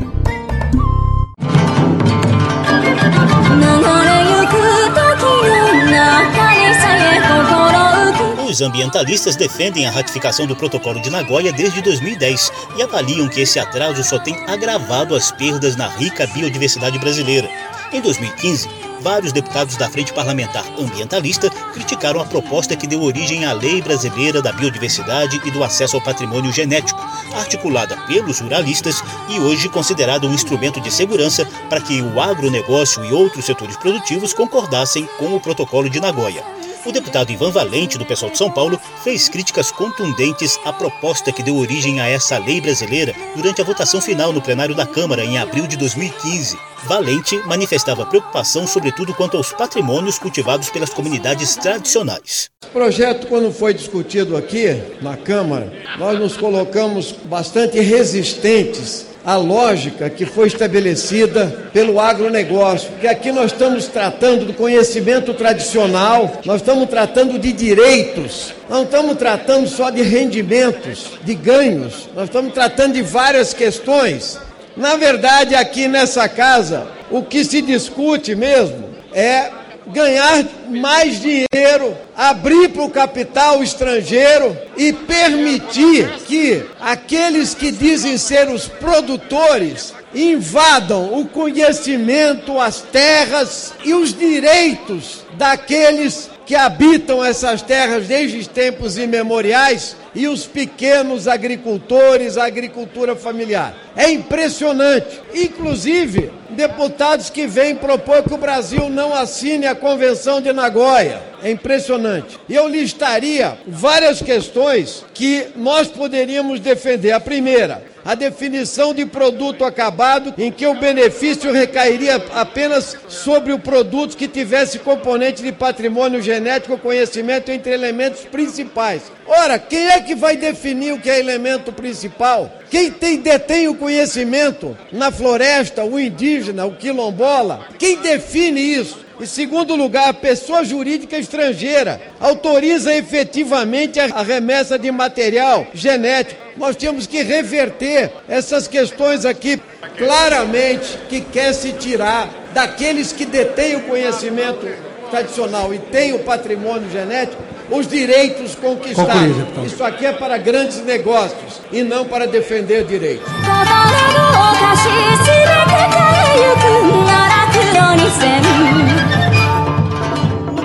Os 8.50 8.60
ambientalistas 8.60 9.36
defendem 9.36 9.86
a 9.86 9.92
ratificação 9.92 10.44
do 10.44 10.56
Protocolo 10.56 11.00
de 11.00 11.08
Nagoya 11.08 11.52
desde 11.52 11.80
2010 11.82 12.50
e 12.76 12.82
avaliam 12.82 13.28
que 13.28 13.42
esse 13.42 13.60
atraso 13.60 14.02
só 14.02 14.18
tem 14.18 14.34
agravado 14.48 15.14
as 15.14 15.30
perdas 15.30 15.76
na 15.76 15.86
rica 15.86 16.26
biodiversidade 16.26 16.98
brasileira. 16.98 17.48
Em 17.92 18.00
2015, 18.00 18.68
vários 19.00 19.32
deputados 19.32 19.76
da 19.76 19.88
Frente 19.88 20.12
Parlamentar 20.12 20.64
Ambientalista 20.76 21.48
criticaram 21.72 22.20
a 22.20 22.26
proposta 22.26 22.74
que 22.74 22.88
deu 22.88 23.02
origem 23.02 23.44
à 23.44 23.52
Lei 23.52 23.80
Brasileira 23.80 24.42
da 24.42 24.50
Biodiversidade 24.50 25.40
e 25.44 25.50
do 25.52 25.62
Acesso 25.62 25.94
ao 25.94 26.02
Patrimônio 26.02 26.52
Genético, 26.52 27.00
articulada 27.36 27.96
pelos 28.08 28.40
ruralistas 28.40 29.00
e 29.28 29.38
hoje 29.38 29.68
considerada 29.68 30.26
um 30.26 30.34
instrumento 30.34 30.80
de 30.80 30.90
segurança 30.90 31.46
para 31.68 31.80
que 31.80 32.02
o 32.02 32.20
agronegócio 32.20 33.04
e 33.04 33.12
outros 33.12 33.44
setores 33.44 33.76
produtivos 33.76 34.34
concordassem 34.34 35.08
com 35.20 35.36
o 35.36 35.40
Protocolo 35.40 35.88
de 35.88 36.00
Nagoya. 36.00 36.59
O 36.84 36.92
deputado 36.92 37.30
Ivan 37.30 37.50
Valente, 37.50 37.98
do 37.98 38.06
Pessoal 38.06 38.32
de 38.32 38.38
São 38.38 38.50
Paulo, 38.50 38.80
fez 39.04 39.28
críticas 39.28 39.70
contundentes 39.70 40.58
à 40.64 40.72
proposta 40.72 41.30
que 41.30 41.42
deu 41.42 41.56
origem 41.56 42.00
a 42.00 42.08
essa 42.08 42.38
lei 42.38 42.58
brasileira 42.58 43.14
durante 43.36 43.60
a 43.60 43.64
votação 43.64 44.00
final 44.00 44.32
no 44.32 44.40
plenário 44.40 44.74
da 44.74 44.86
Câmara 44.86 45.22
em 45.22 45.36
abril 45.36 45.66
de 45.66 45.76
2015. 45.76 46.58
Valente 46.84 47.36
manifestava 47.46 48.06
preocupação, 48.06 48.66
sobretudo 48.66 49.12
quanto 49.12 49.36
aos 49.36 49.52
patrimônios 49.52 50.18
cultivados 50.18 50.70
pelas 50.70 50.88
comunidades 50.88 51.54
tradicionais. 51.54 52.48
O 52.64 52.68
projeto, 52.68 53.26
quando 53.26 53.52
foi 53.52 53.74
discutido 53.74 54.34
aqui 54.34 54.82
na 55.02 55.18
Câmara, 55.18 55.70
nós 55.98 56.18
nos 56.18 56.36
colocamos 56.38 57.12
bastante 57.12 57.78
resistentes 57.78 59.09
a 59.24 59.36
lógica 59.36 60.08
que 60.08 60.24
foi 60.24 60.46
estabelecida 60.48 61.70
pelo 61.72 62.00
agronegócio, 62.00 62.90
porque 62.90 63.06
aqui 63.06 63.30
nós 63.30 63.52
estamos 63.52 63.86
tratando 63.86 64.46
do 64.46 64.54
conhecimento 64.54 65.34
tradicional, 65.34 66.40
nós 66.44 66.60
estamos 66.60 66.88
tratando 66.88 67.38
de 67.38 67.52
direitos, 67.52 68.54
não 68.68 68.84
estamos 68.84 69.16
tratando 69.16 69.68
só 69.68 69.90
de 69.90 70.02
rendimentos, 70.02 71.12
de 71.22 71.34
ganhos, 71.34 72.08
nós 72.14 72.24
estamos 72.24 72.52
tratando 72.52 72.94
de 72.94 73.02
várias 73.02 73.52
questões. 73.52 74.38
Na 74.76 74.96
verdade, 74.96 75.54
aqui 75.54 75.86
nessa 75.88 76.28
casa, 76.28 76.86
o 77.10 77.22
que 77.22 77.44
se 77.44 77.60
discute 77.60 78.34
mesmo 78.34 78.88
é 79.12 79.50
ganhar 79.92 80.44
mais 80.68 81.20
dinheiro, 81.20 81.96
abrir 82.16 82.70
para 82.70 82.82
o 82.82 82.90
capital 82.90 83.62
estrangeiro 83.62 84.56
e 84.76 84.92
permitir 84.92 86.08
que 86.26 86.64
aqueles 86.80 87.54
que 87.54 87.70
dizem 87.70 88.16
ser 88.16 88.48
os 88.48 88.66
produtores 88.66 89.94
invadam 90.14 91.20
o 91.20 91.26
conhecimento, 91.26 92.60
as 92.60 92.80
terras 92.80 93.72
e 93.84 93.94
os 93.94 94.12
direitos 94.12 95.24
daqueles 95.34 96.30
que 96.44 96.56
habitam 96.56 97.24
essas 97.24 97.62
terras 97.62 98.08
desde 98.08 98.48
tempos 98.48 98.98
imemoriais 98.98 99.96
e 100.12 100.26
os 100.26 100.46
pequenos 100.46 101.28
agricultores, 101.28 102.36
a 102.36 102.44
agricultura 102.44 103.14
familiar. 103.14 103.72
É 103.94 104.10
impressionante. 104.10 105.20
Inclusive, 105.32 106.32
deputados 106.50 107.30
que 107.30 107.46
vêm 107.46 107.74
propor 107.74 108.22
que 108.22 108.34
o 108.34 108.38
Brasil 108.38 108.88
não 108.90 109.14
assine 109.14 109.66
a 109.66 109.74
Convenção 109.74 110.40
de 110.40 110.52
Nagoya. 110.52 111.22
É 111.42 111.50
impressionante. 111.50 112.38
Eu 112.48 112.68
listaria 112.68 113.56
várias 113.66 114.20
questões 114.20 115.04
que 115.14 115.48
nós 115.56 115.88
poderíamos 115.88 116.60
defender. 116.60 117.12
A 117.12 117.20
primeira, 117.20 117.82
a 118.04 118.14
definição 118.14 118.94
de 118.94 119.06
produto 119.06 119.64
acabado, 119.64 120.34
em 120.36 120.50
que 120.50 120.66
o 120.66 120.74
benefício 120.74 121.52
recairia 121.52 122.22
apenas 122.34 122.96
sobre 123.08 123.52
o 123.52 123.58
produto 123.58 124.16
que 124.16 124.28
tivesse 124.28 124.78
componente 124.78 125.42
de 125.42 125.52
patrimônio 125.52 126.20
genético, 126.22 126.78
conhecimento 126.78 127.50
entre 127.50 127.72
elementos 127.72 128.22
principais. 128.22 129.02
Ora, 129.26 129.58
quem 129.58 129.88
é 129.88 130.00
que 130.00 130.14
vai 130.14 130.36
definir 130.36 130.92
o 130.92 130.98
que 130.98 131.08
é 131.08 131.18
elemento 131.18 131.72
principal? 131.72 132.50
Quem 132.70 132.90
tem, 132.90 133.18
detém 133.18 133.68
o 133.68 133.74
conhecimento 133.74 134.76
na 134.92 135.10
floresta, 135.10 135.84
o 135.84 135.98
indígena, 135.98 136.39
o 136.48 136.72
quilombola? 136.72 137.66
Quem 137.78 137.96
define 137.96 138.60
isso? 138.60 138.98
Em 139.20 139.26
segundo 139.26 139.76
lugar, 139.76 140.08
a 140.08 140.14
pessoa 140.14 140.64
jurídica 140.64 141.18
estrangeira 141.18 142.00
autoriza 142.18 142.94
efetivamente 142.94 144.00
a 144.00 144.22
remessa 144.22 144.78
de 144.78 144.90
material 144.90 145.66
genético. 145.74 146.40
Nós 146.56 146.74
temos 146.74 147.06
que 147.06 147.22
reverter 147.22 148.10
essas 148.26 148.66
questões 148.66 149.26
aqui 149.26 149.60
claramente 149.98 150.98
que 151.10 151.20
quer 151.20 151.52
se 151.52 151.72
tirar 151.74 152.30
daqueles 152.54 153.12
que 153.12 153.26
detêm 153.26 153.76
o 153.76 153.82
conhecimento 153.82 154.66
tradicional 155.10 155.74
e 155.74 155.78
têm 155.78 156.14
o 156.14 156.20
patrimônio 156.20 156.90
genético 156.90 157.42
os 157.70 157.86
direitos 157.86 158.54
conquistados. 158.54 159.36
Isso 159.64 159.82
aqui 159.82 160.06
é 160.06 160.12
para 160.12 160.36
grandes 160.38 160.84
negócios 160.84 161.60
e 161.72 161.82
não 161.82 162.04
para 162.04 162.26
defender 162.26 162.84
direitos 162.84 163.30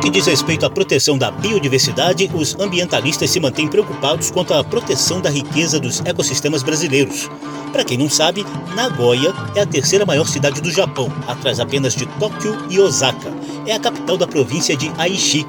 que 0.06 0.12
diz 0.12 0.28
respeito 0.28 0.64
à 0.68 0.70
proteção 0.70 1.18
da 1.18 1.32
biodiversidade, 1.32 2.30
os 2.32 2.56
ambientalistas 2.60 3.28
se 3.28 3.40
mantêm 3.40 3.68
preocupados 3.68 4.30
quanto 4.30 4.54
à 4.54 4.64
proteção 4.64 5.20
da 5.20 5.32
riqueza 5.32 5.80
dos 5.80 6.00
ecossistemas 6.06 6.62
brasileiros. 6.62 7.28
Para 7.76 7.84
quem 7.84 7.98
não 7.98 8.10
sabe, 8.10 8.46
Nagoya 8.74 9.34
é 9.54 9.60
a 9.60 9.66
terceira 9.66 10.06
maior 10.06 10.26
cidade 10.26 10.62
do 10.62 10.72
Japão, 10.72 11.12
atrás 11.28 11.60
apenas 11.60 11.94
de 11.94 12.06
Tóquio 12.06 12.58
e 12.70 12.80
Osaka. 12.80 13.30
É 13.68 13.74
a 13.74 13.80
capital 13.82 14.16
da 14.16 14.26
província 14.26 14.78
de 14.78 14.90
Aichi. 14.98 15.46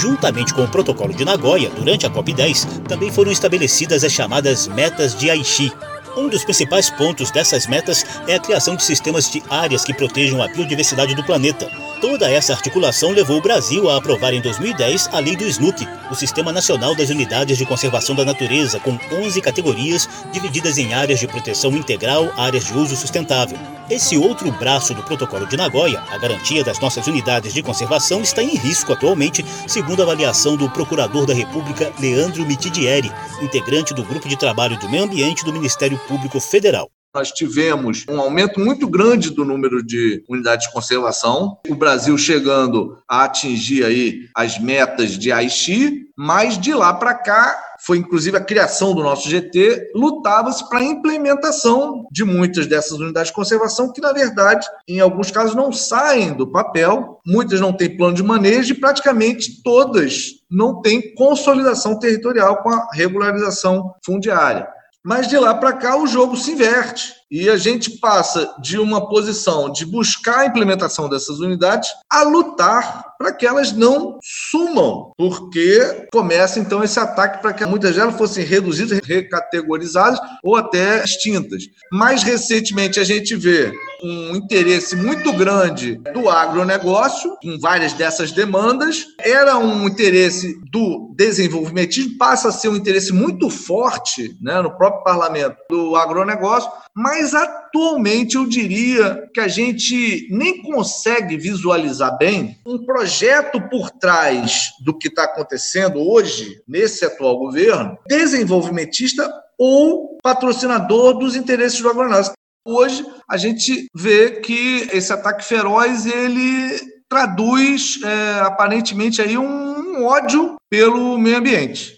Juntamente 0.00 0.52
com 0.52 0.64
o 0.64 0.68
protocolo 0.68 1.14
de 1.14 1.24
Nagoya, 1.24 1.70
durante 1.70 2.04
a 2.04 2.10
COP10, 2.10 2.82
também 2.88 3.12
foram 3.12 3.30
estabelecidas 3.30 4.02
as 4.02 4.10
chamadas 4.10 4.66
metas 4.66 5.16
de 5.16 5.30
Aichi, 5.30 5.72
Um 6.16 6.28
dos 6.28 6.44
principais 6.44 6.90
pontos 6.90 7.30
dessas 7.30 7.66
metas 7.66 8.04
é 8.26 8.34
a 8.34 8.40
criação 8.40 8.74
de 8.74 8.82
sistemas 8.82 9.30
de 9.30 9.42
áreas 9.48 9.84
que 9.84 9.94
protejam 9.94 10.42
a 10.42 10.48
biodiversidade 10.48 11.14
do 11.14 11.22
planeta. 11.22 11.70
Toda 12.00 12.30
essa 12.30 12.52
articulação 12.52 13.10
levou 13.10 13.38
o 13.38 13.42
Brasil 13.42 13.88
a 13.88 13.96
aprovar 13.96 14.32
em 14.32 14.40
2010 14.40 15.10
a 15.12 15.18
lei 15.18 15.36
do 15.36 15.44
SNUC, 15.44 15.86
o 16.10 16.14
Sistema 16.14 16.50
Nacional 16.50 16.94
das 16.94 17.10
Unidades 17.10 17.58
de 17.58 17.66
Conservação 17.66 18.16
da 18.16 18.24
Natureza, 18.24 18.80
com 18.80 18.98
11 19.12 19.40
categorias 19.40 20.08
divididas 20.32 20.78
em 20.78 20.94
áreas 20.94 21.20
de 21.20 21.28
proteção 21.28 21.70
integral, 21.76 22.32
áreas 22.36 22.64
de 22.64 22.76
uso 22.76 22.96
sustentável. 22.96 23.58
Esse 23.90 24.16
outro 24.16 24.52
braço 24.52 24.94
do 24.94 25.02
Protocolo 25.02 25.48
de 25.48 25.56
Nagoya, 25.56 26.00
a 26.10 26.16
garantia 26.16 26.62
das 26.62 26.78
nossas 26.78 27.08
unidades 27.08 27.52
de 27.52 27.60
conservação, 27.60 28.22
está 28.22 28.40
em 28.40 28.54
risco 28.54 28.92
atualmente, 28.92 29.44
segundo 29.66 30.00
a 30.00 30.04
avaliação 30.04 30.56
do 30.56 30.70
Procurador 30.70 31.26
da 31.26 31.34
República 31.34 31.92
Leandro 31.98 32.46
Mitidieri, 32.46 33.10
integrante 33.42 33.92
do 33.92 34.04
Grupo 34.04 34.28
de 34.28 34.38
Trabalho 34.38 34.78
do 34.78 34.88
Meio 34.88 35.02
Ambiente 35.02 35.44
do 35.44 35.52
Ministério 35.52 35.99
Público 36.08 36.40
Federal 36.40 36.90
nós 37.14 37.32
tivemos 37.32 38.04
um 38.08 38.20
aumento 38.20 38.60
muito 38.60 38.86
grande 38.86 39.30
do 39.30 39.44
número 39.44 39.82
de 39.84 40.22
unidades 40.28 40.68
de 40.68 40.72
conservação, 40.72 41.58
o 41.68 41.74
Brasil 41.74 42.16
chegando 42.16 42.98
a 43.08 43.24
atingir 43.24 43.84
aí 43.84 44.28
as 44.34 44.58
metas 44.60 45.18
de 45.18 45.32
Aichi, 45.32 46.06
mas 46.16 46.56
de 46.56 46.72
lá 46.72 46.94
para 46.94 47.14
cá 47.14 47.60
foi 47.84 47.96
inclusive 47.96 48.36
a 48.36 48.44
criação 48.44 48.94
do 48.94 49.02
nosso 49.02 49.28
GT, 49.28 49.90
lutava-se 49.94 50.68
para 50.68 50.80
a 50.80 50.84
implementação 50.84 52.06
de 52.12 52.24
muitas 52.24 52.66
dessas 52.66 52.92
unidades 52.92 53.30
de 53.30 53.34
conservação, 53.34 53.90
que, 53.90 54.02
na 54.02 54.12
verdade, 54.12 54.66
em 54.86 55.00
alguns 55.00 55.30
casos 55.30 55.56
não 55.56 55.72
saem 55.72 56.34
do 56.34 56.46
papel, 56.46 57.20
muitas 57.26 57.58
não 57.58 57.72
têm 57.72 57.96
plano 57.96 58.14
de 58.14 58.22
manejo 58.22 58.74
e 58.74 58.78
praticamente 58.78 59.62
todas 59.62 60.26
não 60.50 60.82
têm 60.82 61.14
consolidação 61.14 61.98
territorial 61.98 62.62
com 62.62 62.68
a 62.68 62.86
regularização 62.92 63.94
fundiária. 64.04 64.68
Mas 65.04 65.26
de 65.26 65.38
lá 65.38 65.54
para 65.54 65.72
cá 65.72 65.96
o 65.96 66.06
jogo 66.06 66.36
se 66.36 66.52
inverte 66.52 67.19
e 67.30 67.48
a 67.48 67.56
gente 67.56 67.98
passa 67.98 68.54
de 68.60 68.78
uma 68.78 69.08
posição 69.08 69.70
de 69.70 69.86
buscar 69.86 70.40
a 70.40 70.46
implementação 70.46 71.08
dessas 71.08 71.38
unidades 71.38 71.88
a 72.10 72.24
lutar 72.24 73.10
para 73.20 73.32
que 73.32 73.46
elas 73.46 73.72
não 73.72 74.18
sumam, 74.22 75.12
porque 75.16 76.08
começa 76.10 76.58
então 76.58 76.82
esse 76.82 76.98
ataque 76.98 77.42
para 77.42 77.52
que 77.52 77.66
muitas 77.66 77.94
delas 77.94 78.16
fossem 78.16 78.42
reduzidas, 78.42 78.98
recategorizadas 79.04 80.18
ou 80.42 80.56
até 80.56 81.04
extintas. 81.04 81.64
Mais 81.92 82.22
recentemente 82.22 82.98
a 82.98 83.04
gente 83.04 83.36
vê 83.36 83.72
um 84.02 84.34
interesse 84.34 84.96
muito 84.96 85.32
grande 85.34 86.00
do 86.14 86.30
agronegócio 86.30 87.36
em 87.42 87.58
várias 87.58 87.92
dessas 87.92 88.32
demandas. 88.32 89.04
Era 89.18 89.58
um 89.58 89.86
interesse 89.86 90.58
do 90.70 91.12
desenvolvimentismo, 91.14 92.16
passa 92.16 92.48
a 92.48 92.52
ser 92.52 92.70
um 92.70 92.76
interesse 92.76 93.12
muito 93.12 93.50
forte 93.50 94.34
né, 94.40 94.62
no 94.62 94.74
próprio 94.76 95.04
parlamento 95.04 95.56
do 95.68 95.94
agronegócio, 95.94 96.70
mas 96.94 97.34
atualmente 97.34 98.36
eu 98.36 98.46
diria 98.46 99.28
que 99.32 99.40
a 99.40 99.48
gente 99.48 100.28
nem 100.30 100.62
consegue 100.62 101.36
visualizar 101.36 102.16
bem 102.18 102.58
um 102.66 102.84
projeto 102.84 103.60
por 103.68 103.90
trás 103.90 104.70
do 104.84 104.96
que 104.96 105.08
está 105.08 105.24
acontecendo 105.24 106.00
hoje, 106.00 106.62
nesse 106.66 107.04
atual 107.04 107.38
governo, 107.38 107.98
desenvolvimentista 108.06 109.30
ou 109.58 110.18
patrocinador 110.22 111.18
dos 111.18 111.36
interesses 111.36 111.80
do 111.80 111.88
agronegócio. 111.88 112.32
Hoje 112.66 113.04
a 113.28 113.36
gente 113.36 113.86
vê 113.94 114.40
que 114.40 114.88
esse 114.92 115.12
ataque 115.12 115.44
feroz 115.44 116.06
ele 116.06 117.00
traduz 117.08 117.98
é, 118.04 118.40
aparentemente 118.40 119.20
aí 119.20 119.36
um 119.36 120.04
ódio 120.04 120.56
pelo 120.70 121.18
meio 121.18 121.38
ambiente. 121.38 121.96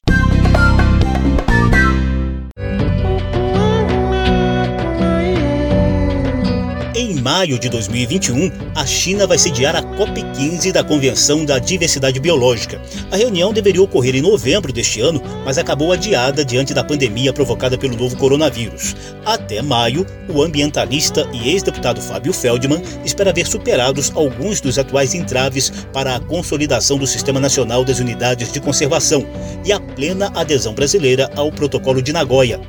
Maio 7.22 7.56
de 7.56 7.68
2021, 7.68 8.50
a 8.74 8.84
China 8.84 9.28
vai 9.28 9.38
sediar 9.38 9.76
a 9.76 9.82
COP15 9.82 10.72
da 10.72 10.82
Convenção 10.82 11.44
da 11.44 11.60
Diversidade 11.60 12.18
Biológica. 12.18 12.82
A 13.12 13.16
reunião 13.16 13.52
deveria 13.52 13.80
ocorrer 13.80 14.16
em 14.16 14.20
novembro 14.20 14.72
deste 14.72 15.00
ano, 15.00 15.22
mas 15.44 15.56
acabou 15.56 15.92
adiada 15.92 16.44
diante 16.44 16.74
da 16.74 16.82
pandemia 16.82 17.32
provocada 17.32 17.78
pelo 17.78 17.96
novo 17.96 18.16
coronavírus. 18.16 18.96
Até 19.24 19.62
maio, 19.62 20.04
o 20.28 20.42
ambientalista 20.42 21.28
e 21.32 21.50
ex-deputado 21.50 22.00
Fábio 22.00 22.32
Feldman 22.32 22.82
espera 23.04 23.32
ver 23.32 23.46
superados 23.46 24.10
alguns 24.16 24.60
dos 24.60 24.76
atuais 24.76 25.14
entraves 25.14 25.72
para 25.92 26.16
a 26.16 26.20
consolidação 26.20 26.98
do 26.98 27.06
Sistema 27.06 27.38
Nacional 27.38 27.84
das 27.84 28.00
Unidades 28.00 28.52
de 28.52 28.60
Conservação 28.60 29.24
e 29.64 29.70
a 29.70 29.78
plena 29.78 30.32
adesão 30.34 30.74
brasileira 30.74 31.30
ao 31.36 31.52
Protocolo 31.52 32.02
de 32.02 32.12
Nagoya. 32.12 32.60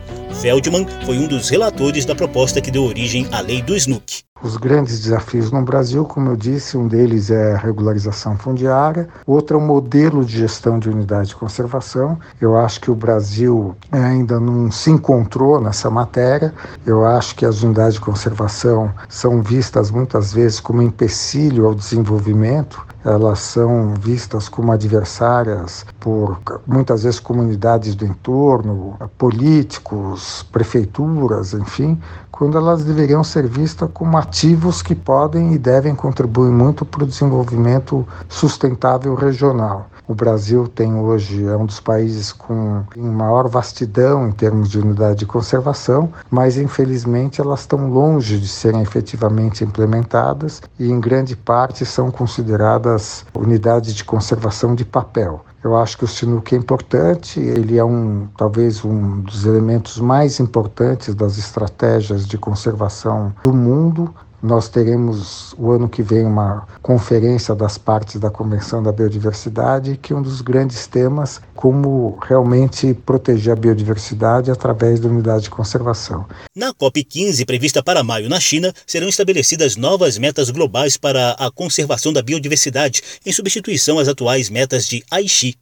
Feldman 0.41 0.85
foi 1.05 1.17
um 1.19 1.27
dos 1.27 1.49
relatores 1.49 2.05
da 2.05 2.15
proposta 2.15 2.59
que 2.59 2.71
deu 2.71 2.83
origem 2.83 3.27
à 3.31 3.39
lei 3.39 3.61
do 3.61 3.75
SNUC. 3.75 4.23
Os 4.43 4.57
grandes 4.57 4.99
desafios 4.99 5.51
no 5.51 5.61
Brasil, 5.61 6.03
como 6.03 6.31
eu 6.31 6.35
disse, 6.35 6.75
um 6.75 6.85
deles 6.85 7.31
é 7.31 7.53
a 7.53 7.57
regularização 7.57 8.37
fundiária, 8.37 9.07
outro 9.25 9.57
é 9.57 9.61
o 9.61 9.65
modelo 9.65 10.25
de 10.25 10.37
gestão 10.37 10.77
de 10.77 10.89
unidade 10.89 11.29
de 11.29 11.35
conservação. 11.35 12.19
Eu 12.41 12.57
acho 12.57 12.81
que 12.81 12.91
o 12.91 12.95
Brasil 12.95 13.73
ainda 13.89 14.41
não 14.41 14.69
se 14.69 14.91
encontrou 14.91 15.61
nessa 15.61 15.89
matéria. 15.89 16.53
Eu 16.85 17.05
acho 17.05 17.35
que 17.35 17.45
as 17.45 17.63
unidades 17.63 17.93
de 17.93 18.01
conservação 18.01 18.91
são 19.07 19.41
vistas 19.41 19.89
muitas 19.89 20.33
vezes 20.33 20.59
como 20.59 20.81
empecilho 20.81 21.65
ao 21.65 21.73
desenvolvimento 21.73 22.85
elas 23.05 23.39
são 23.39 23.93
vistas 23.95 24.48
como 24.48 24.72
adversárias 24.72 25.85
por 26.00 26.39
muitas 26.66 27.03
vezes 27.03 27.20
comunidades 27.20 27.96
do 27.96 28.05
entorno, 28.05 28.98
políticos, 29.18 30.46
prefeituras, 30.51 31.53
enfim, 31.53 32.00
quando 32.31 32.57
elas 32.57 32.83
deveriam 32.83 33.24
ser 33.24 33.48
vistas 33.48 33.89
como 33.94 34.18
ativos 34.18 34.81
que 34.81 34.96
podem 34.96 35.53
e 35.53 35.57
devem 35.57 35.96
contribuir 35.96 36.51
muito 36.51 36.85
para 36.85 37.03
o 37.03 37.07
desenvolvimento 37.07 38.07
sustentável 38.27 39.16
regional. 39.16 39.89
O 40.05 40.13
Brasil 40.13 40.68
tem 40.68 40.94
hoje 40.96 41.46
é 41.46 41.55
um 41.55 41.66
dos 41.66 41.79
países 41.79 42.33
com 42.33 42.83
maior 42.96 43.48
vastidão 43.48 44.27
em 44.27 44.31
termos 44.31 44.70
de 44.70 44.77
unidade 44.77 45.20
de 45.20 45.25
conservação, 45.25 46.11
mas 46.29 46.57
infelizmente 46.57 47.39
elas 47.39 47.61
estão 47.61 47.89
longe 47.89 48.37
de 48.37 48.48
serem 48.48 48.81
efetivamente 48.81 49.63
implementadas 49.63 50.61
e 50.77 50.92
em 50.92 51.00
grande 51.00 51.37
parte 51.37 51.85
são 51.85 52.11
consideradas 52.11 53.25
unidades 53.33 53.94
de 53.94 54.03
conservação 54.03 54.75
de 54.75 54.83
papel. 54.83 55.46
Eu 55.63 55.77
acho 55.77 55.98
que 55.98 56.03
o 56.03 56.07
sinuca 56.07 56.53
é 56.53 56.59
importante, 56.59 57.39
ele 57.39 57.77
é 57.77 57.83
um 57.85 58.27
talvez 58.37 58.83
um 58.83 59.22
dos 59.22 59.46
elementos 59.46 59.98
mais 59.98 60.42
importantes 60.42 61.16
das 61.16 61.37
estratégias 61.37 62.27
de 62.27 62.37
conservação 62.37 63.33
do 63.42 63.53
mundo, 63.53 64.13
nós 64.44 64.68
teremos 64.68 65.56
o 65.58 65.72
ano 65.72 65.88
que 65.88 66.03
vem 66.03 66.25
uma 66.25 66.68
conferência 66.82 67.56
das 67.56 67.77
partes 67.77 68.20
da 68.20 68.29
Convenção 68.29 68.84
da 68.84 68.92
Biodiversidade, 68.92 69.98
que 70.01 70.12
é 70.12 70.16
um 70.16 70.22
dos 70.22 70.42
grandes 70.42 70.86
temas 70.86 71.40
como 71.56 72.20
realmente 72.22 72.94
proteger 72.94 73.53
a 73.53 73.56
biodiversidade 73.56 74.51
através 74.51 75.00
da 75.00 75.08
unidade 75.08 75.44
de 75.44 75.50
conservação. 75.50 76.25
Na 76.53 76.74
COP15, 76.74 77.46
prevista 77.46 77.82
para 77.82 78.03
maio 78.03 78.27
na 78.27 78.40
China, 78.40 78.74
serão 78.86 79.08
estabelecidas 79.08 79.77
novas 79.77 80.18
metas 80.18 80.50
globais 80.50 80.98
para 80.98 81.32
a 81.40 81.50
conservação 81.50 82.12
da 82.12 82.22
biodiversidade, 82.22 83.01
em 83.25 83.32
substituição 83.32 83.98
às 83.98 84.10
atuais 84.10 84.50
metas 84.50 84.86
de 84.86 85.06
Aichi. 85.10 85.56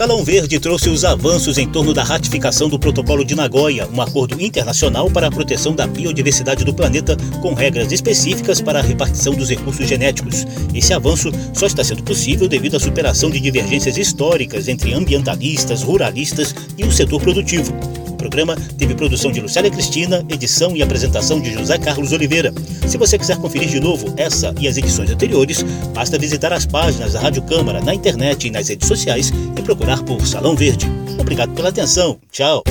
Salão 0.00 0.24
Verde 0.24 0.58
trouxe 0.58 0.88
os 0.88 1.04
avanços 1.04 1.58
em 1.58 1.68
torno 1.68 1.92
da 1.92 2.02
ratificação 2.02 2.70
do 2.70 2.78
Protocolo 2.78 3.22
de 3.22 3.34
Nagoya, 3.34 3.86
um 3.92 4.00
acordo 4.00 4.40
internacional 4.40 5.10
para 5.10 5.26
a 5.26 5.30
proteção 5.30 5.74
da 5.74 5.86
biodiversidade 5.86 6.64
do 6.64 6.72
planeta, 6.72 7.18
com 7.42 7.52
regras 7.52 7.92
específicas 7.92 8.62
para 8.62 8.78
a 8.78 8.82
repartição 8.82 9.34
dos 9.34 9.50
recursos 9.50 9.86
genéticos. 9.86 10.46
Esse 10.74 10.94
avanço 10.94 11.30
só 11.52 11.66
está 11.66 11.84
sendo 11.84 12.02
possível 12.02 12.48
devido 12.48 12.78
à 12.78 12.80
superação 12.80 13.28
de 13.28 13.38
divergências 13.38 13.98
históricas 13.98 14.68
entre 14.68 14.94
ambientalistas, 14.94 15.82
ruralistas 15.82 16.54
e 16.78 16.84
o 16.84 16.90
setor 16.90 17.20
produtivo 17.20 17.78
programa 18.20 18.54
teve 18.76 18.94
produção 18.94 19.32
de 19.32 19.40
Lucélia 19.40 19.70
Cristina, 19.70 20.24
edição 20.28 20.76
e 20.76 20.82
apresentação 20.82 21.40
de 21.40 21.52
José 21.52 21.78
Carlos 21.78 22.12
Oliveira. 22.12 22.52
Se 22.86 22.98
você 22.98 23.18
quiser 23.18 23.38
conferir 23.38 23.68
de 23.68 23.80
novo 23.80 24.12
essa 24.16 24.54
e 24.60 24.68
as 24.68 24.76
edições 24.76 25.10
anteriores, 25.10 25.62
basta 25.94 26.18
visitar 26.18 26.52
as 26.52 26.66
páginas 26.66 27.14
da 27.14 27.20
Rádio 27.20 27.42
Câmara 27.42 27.80
na 27.80 27.94
internet 27.94 28.46
e 28.46 28.50
nas 28.50 28.68
redes 28.68 28.86
sociais 28.86 29.32
e 29.56 29.62
procurar 29.62 30.02
por 30.02 30.24
Salão 30.26 30.54
Verde. 30.54 30.86
Obrigado 31.18 31.52
pela 31.54 31.70
atenção. 31.70 32.18
Tchau. 32.30 32.62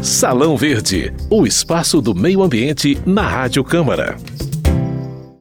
Salão 0.00 0.56
Verde, 0.56 1.12
o 1.28 1.46
espaço 1.46 2.00
do 2.00 2.14
meio 2.14 2.42
ambiente 2.42 2.98
na 3.04 3.22
Rádio 3.22 3.62
Câmara. 3.62 4.16